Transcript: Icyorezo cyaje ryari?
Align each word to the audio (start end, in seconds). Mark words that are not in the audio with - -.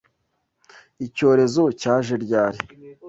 Icyorezo 1.05 1.63
cyaje 1.81 2.13
ryari? 2.23 2.59